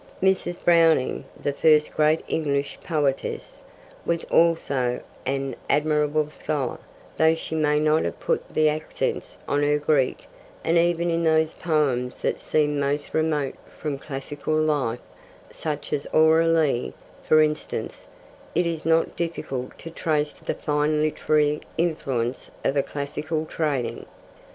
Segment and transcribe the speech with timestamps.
[0.19, 0.57] Mrs.
[0.65, 3.61] Browning, the first great English poetess,
[4.03, 6.79] was also an admirable scholar,
[7.17, 10.25] though she may not have put the accents on her Greek,
[10.63, 14.97] and even in those poems that seem most remote from classical life,
[15.51, 18.07] such as Aurora Leigh, for instance,
[18.55, 24.07] it is not difficult to trace the fine literary influence of a classical training.